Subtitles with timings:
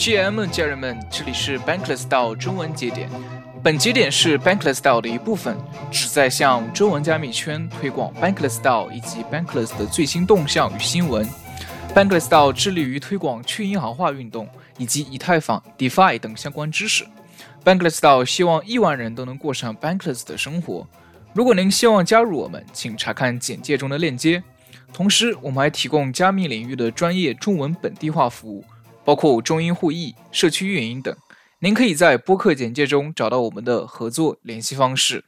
[0.00, 3.06] GM 家人们，这里是 Bankless 道中文节点。
[3.62, 5.54] 本节点是 Bankless 道的一部分，
[5.90, 11.28] 旨在向中文加密圈推广 Bankless 道以及 Bankless 的最新动向与新闻。
[11.94, 14.48] Bankless 道致力于推广去银行化运动
[14.78, 17.04] 以及以太坊、DeFi 等相关知识。
[17.62, 20.86] Bankless 道希望亿万人都能过上 Bankless 的生活。
[21.34, 24.42] 如果您希望加入我们，请查看简介中的链接。
[24.94, 28.64] 同时，我们还提供加密领域的专业中文本地化服务。
[29.04, 31.16] 包括中英互译、社区运营等，
[31.60, 35.24] 您可以在播客简介中找到我们的合作联系方式。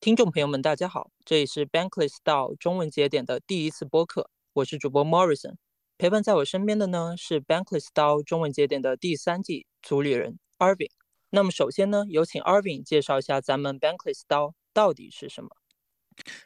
[0.00, 5.54] 听众朋友们，大家好，这里是 Bankless 到中文节点的第一次播客，我是主播 Morrison，
[5.98, 10.90] 陪伴在我身边的呢是 Bankless 到中文节点的第三季主理人 Arvin。
[11.30, 15.50] 那么首先呢，有请 Arvin 介绍一下咱们 Bankless 到到底是什么。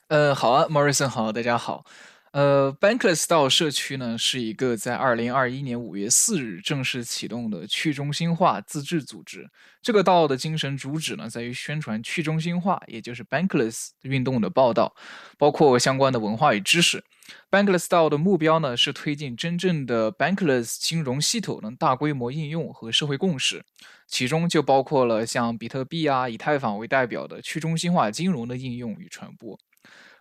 [0.06, 1.84] 呃，好啊，Morrison 好，大家好。
[2.32, 9.48] 呃，Bankless DAO 社区呢，是一个在二零二一年五月四日正式启动的去中心化自治组织。
[9.80, 14.94] 这个 DAO 的精神主旨呢，在于宣传去中心化，也就是 Bankless 运动的报道，
[15.38, 17.02] 包括相关的文化与知识。
[17.50, 23.64] Bankless DAO 的目标呢，是推进真正的 Bankless 金融系统能大规模应用和社会共识，
[24.06, 29.58] 其中就包括了像比特币啊、以太坊为代表的去中心化金融的应用与传播。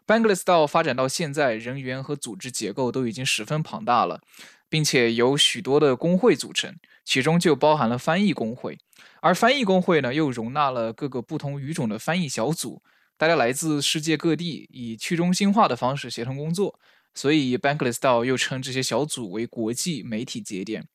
[0.07, 4.21] Bankless DAO 发展到现在，人员和组织结构都已经十分庞大了，
[4.69, 8.77] 并且由许多的工会组成，其中就包含了翻译工会。
[9.19, 12.81] 而翻译工会呢，又容纳了各个不同语种的翻译小组，
[13.17, 16.79] 大家来自世界各地，以去中心化的方式协同工作，
[17.13, 20.87] 所以 Bankless DAO 又称这些小组为国际媒体节点。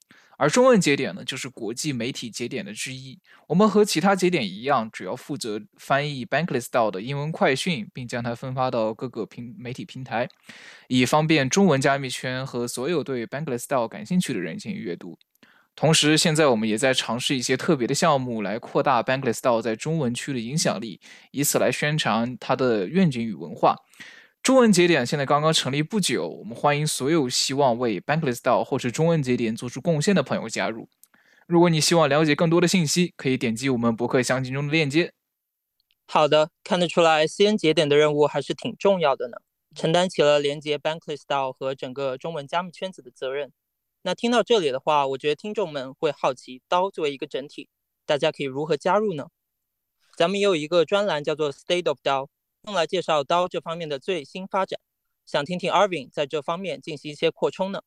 [0.42, 3.16] 而中文节点呢，就是国际媒体节点的之一。
[3.46, 10.28] 我们和其他节点一样，主要负责翻译 Bankless DAO 的英文快讯，并将它分发到各个平媒体平台，
[10.88, 15.16] 以方便中文加密圈和所有对 Bankless DAO 感兴趣的人进行阅读。
[15.76, 21.00] 同时，现在我们也在尝试一些特别的项目，来扩大 Bankless DAO 在中文区的影响力，
[21.31, 23.76] 以此来宣传它的愿景与文化。
[24.42, 30.88] 中文节点现在刚刚成立不久，我们欢迎所有希望为 Bankless DAO 或是中文节点做出贡献的朋友加入。
[31.47, 35.12] 如果你希望了解更多的信息，可以点击我们博客详情中的链接。
[36.06, 39.36] 好的，看得出来，CN 节点的任务还是挺重要的呢，
[39.76, 43.52] 承担起了连接 Bankless DAO 和整个中文加密圈子的责任。
[44.02, 47.69] 那听到这里的话，我觉得听众们会好奇，刀作为一个整体，
[48.04, 49.28] 大家可以如何加入呢？
[50.16, 52.26] 咱们也有一个专栏叫做 State of DAO。
[52.65, 54.78] 用来介绍刀这方面的最新发展，
[55.27, 57.83] 想听听 Arvin 在这方面进行一些扩充呢。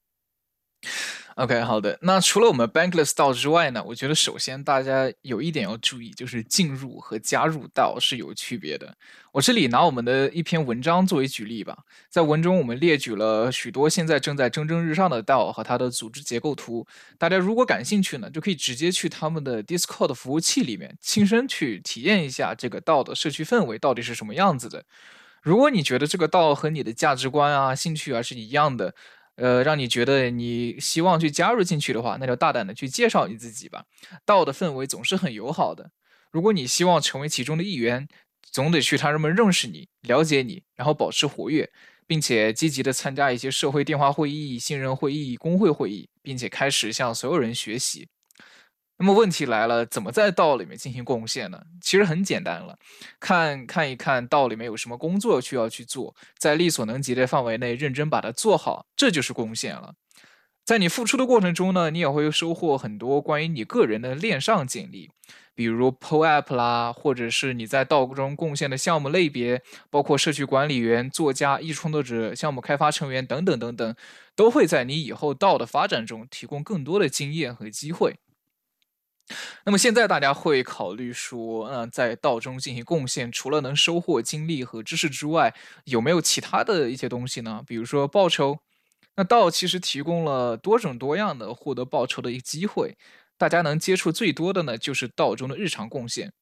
[1.35, 2.00] OK，好的。
[2.01, 3.84] 那除了我们 Bankless DAO 之外呢？
[3.88, 8.96] 我觉得首先大家有一点要注意，就是进入和加入 DAO 是有区别的。
[9.34, 11.78] 我这里拿我们的一篇文章作为举例吧。
[12.09, 16.88] 在文中我们列举了许多现在正在蒸蒸日上的 DAO 和它的组织结构图。
[17.18, 24.85] 大家如果感兴趣呢，就可以直接去他们的 Discord 服务器里面，亲身去体验一下这个 DAO 的社区氛围到底是什么样子的。
[25.41, 28.95] 如果你觉得这个 DAO 和你的价值观啊、兴趣啊是一样的，
[29.35, 33.84] 呃，让你觉得你希望去加入进去的话，那就大胆的去介绍你自己吧。
[34.25, 35.91] 道的氛围总是很友好的。
[36.31, 38.07] 如果你希望成为其中的一员，
[38.41, 41.69] 总得去他人们认识你、了解你，然后保持活跃，
[42.07, 48.07] 并且积极的参加一些社会电话会议、信任会议、工会会议，并且开始向所有人学习。
[48.97, 51.61] 那么问题来了，怎么在道里面进行贡献呢？
[51.81, 52.78] 其实很简单了，
[53.19, 59.95] 看看一看道里面有什么工作需要去做，在力所能及的范围内认真把它做好，这就是贡献了。
[60.63, 65.12] 在你付出的过程中呢，你也会收获很多关于你个人的链上经历，
[65.53, 73.95] 比如 PO App 啦，或者是你在道中贡献的项目类别，包括社区管理员、作家、艺术创作者、项目开发成员等等等等，
[74.35, 78.16] 都会在你以后道的发展中提供更多的经验和机会。
[79.66, 85.54] 那么现在大家会考虑说，嗯，在道中进行贡献，除了能收获经历和知识之外，
[85.86, 87.63] 有没有其他的一些东西呢？
[87.66, 88.60] 比如说报酬。
[89.18, 92.98] 那道其实提供了多种多样的获得报酬的一个机会，
[93.38, 96.33] 大家能接触最多的呢，就是道中的日常贡献。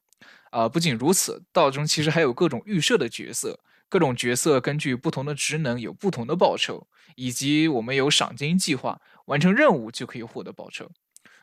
[0.49, 10.89] 啊，不仅如此，道中其实还有各种预设的角色，各种角色根据不同的职能有不同的报酬，以及我们有赏金计划，完成任务就可以获得报酬。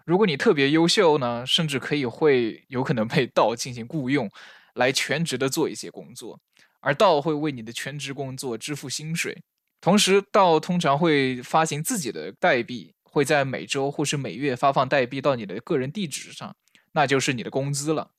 [0.06, 4.29] 如果你特别优秀呢，甚至可以会有可能被道进行雇佣，
[4.75, 6.38] 来全职的做一些工作，
[6.81, 9.43] 而道会为你的全职工作支付薪水。
[9.81, 16.55] 同时，道通常会发行自己的代币，会在每周或是每月发放代币到你的个人地址上，
[16.93, 18.11] 那就是你的工资了。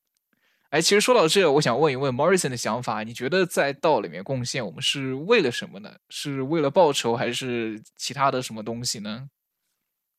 [0.71, 5.93] 哎，其实说到这，我想问一问 Morrison 的想法，你觉得在道里面贡献，我们是为了什么呢？
[6.09, 9.27] 是为了报酬，还是其他的什么东西呢？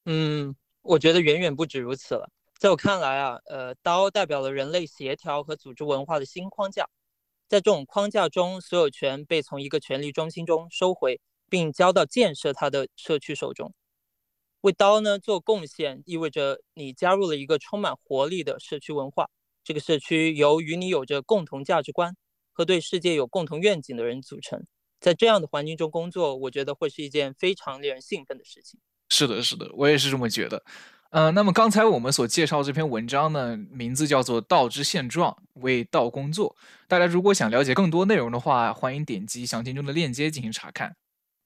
[0.06, 0.54] 嗯。
[0.82, 2.28] 我觉得远远不止如此了。
[2.58, 6.88] 在我看来啊，呃刀代表了人类协调和组织文化的新框架。
[7.48, 13.72] 在这种框架中，所有权被从一个权力中心中收回，并交到建设它的社区手中。
[14.62, 19.28] 为刀呢做贡献，意味着你加入了一个充满活力的社区文化。
[19.64, 22.16] 这个社区由与你有着共同价值观
[22.52, 24.66] 和对世界有共同愿景的人组成。
[25.00, 28.80] 在这样的环境中工作，我觉得会是一件非常令人兴奋的事情。
[29.14, 30.64] 是的，是的，我也是这么觉得。
[31.10, 36.56] 呃，那么刚才我们所介绍这篇文章呢，名字叫做《道之现状：为道工作》。
[36.88, 40.96] 大家如果想了解更多内容的话，欢迎点击详情中的链接进行查看。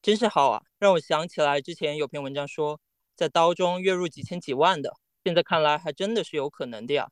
[0.00, 2.78] 真是好啊，让我想起来之前有篇文章说，
[3.16, 4.92] 在刀中月入几千几万的，
[5.24, 7.08] 现在看来还真的是有可能的呀。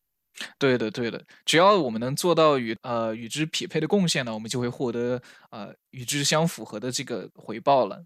[0.57, 5.21] 对的，对的，只要我们能做到与呃与之匹配的贡献呢，我们就会获得
[5.51, 8.05] 呃与之相符合的这个回报了。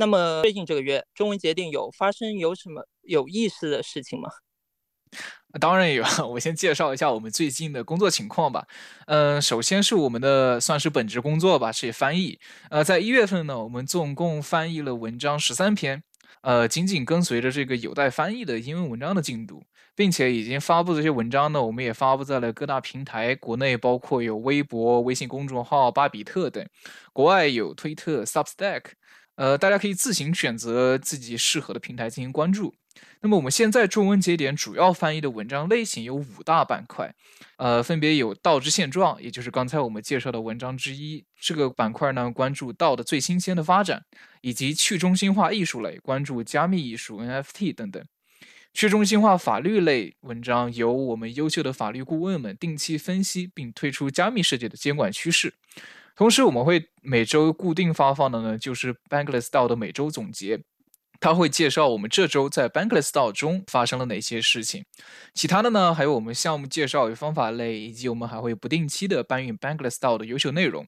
[0.00, 4.30] 那么最近这个月，中文节定有发生有什么有意思的事情吗？
[5.60, 8.66] 当然有， 我先介绍一下我们最近的工作情况吧。
[9.08, 12.38] 嗯，首先是我们的算是本职工作吧，是翻译。
[12.70, 16.02] 呃，在一月份呢，我们总共翻译了文章十三篇。
[16.40, 19.62] 呃，紧紧跟随着这个有待翻译的英文文章的进度，
[19.94, 26.66] 并且已经发布这些文章呢，我们也发布在了各大平台，国内包括有微博、微信公众号、巴比特等，
[27.12, 28.84] 国外有推特、Substack。
[29.36, 32.74] 呃，大家可以自行选择自己适合的平台进行关注。
[33.22, 37.14] 那么我们现在中文节点主要翻译的文章类型有五大板块，
[37.56, 41.24] 呃，分别有道之现状，也就是刚才我们介绍的文章之一。
[41.40, 44.04] 这个板块呢，关注道的最新鲜的发展，
[44.40, 48.04] 以及去中心化艺术类，关注加密艺术、NFT 等等。
[48.72, 55.54] 去中心化法律类文章由我们优秀的法律顾问们定期分析并推出加密世界的监管趋势。
[56.20, 60.60] 同时，我们会每周固定发放的呢，就是 Bankless DAO 的每周总结，
[61.18, 64.84] 它会介绍我们这周在 Bankless DAO 中发生了哪些事情。
[65.32, 70.86] 其他的呢，还有我们项目介绍与方法类，以及我们还会不定期的搬运 Bankless DAO 的优秀内容。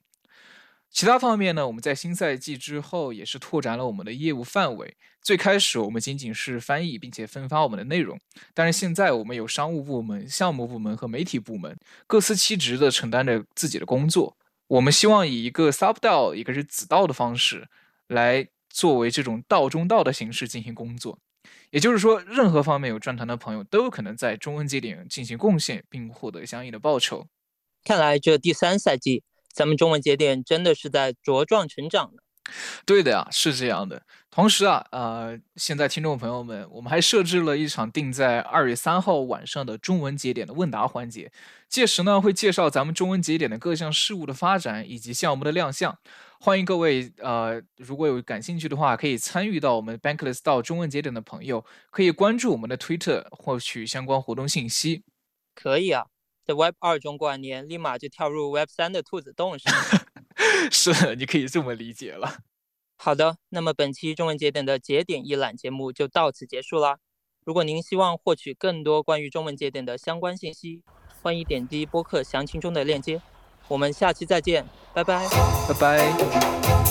[0.91, 4.95] 其他方面呢，我们在新赛季之后也是拓展了我们的业务范围。
[5.23, 8.21] 最开始我们仅仅是翻译并且分发我们的内容，
[8.53, 11.75] 但是现在我们有商务部门、项目部门和媒体部门，
[12.07, 14.37] 各司其职的承担着自己的工作。
[14.73, 17.69] 我们希望以一个 sub 道，一个是子道的方式，
[18.07, 21.19] 来作为这种道中道的形式进行工作。
[21.71, 27.27] 也就是说，任何方面有转团的朋友都有可能在中文节点进行贡献，并获得相应的报酬。
[27.85, 29.23] 看来这第三赛季，
[29.53, 32.22] 咱们中文节点真的是在茁壮成长呢。
[32.85, 34.03] 对的呀，是这样的。
[34.31, 41.31] 同时啊，呃，现在听众朋友们，我们还设置了一场定在二月三号晚上的中文节点的问答环节。
[41.69, 45.97] 届时呢，会介绍咱们中文节点的各项事务的发展以及项目的亮相。
[46.41, 55.05] 欢迎各位，呃，如果有感兴趣的话，可以参与到我们 Bankless 到中文节点的朋友，可以关注我们的 Twitter 获取相关活动信息。
[55.55, 56.07] 可以啊，
[56.45, 59.73] 在 Web 二中过完年，立马就跳入 Web 三的兔子洞上。
[60.71, 62.39] 是，你可以这么理解了。
[62.97, 66.99] 好的，那么本期中文节点的节点一览节目就到此结束啦。
[67.45, 70.83] 如果您希望获取更多关于中文节点的相关信息，
[71.21, 73.21] 欢迎点击播客详情中的链接。
[73.67, 74.65] 我们下期再见，
[74.95, 75.27] 拜拜，
[75.69, 76.82] 拜拜。